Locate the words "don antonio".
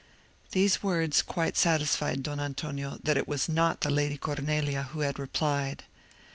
2.23-2.97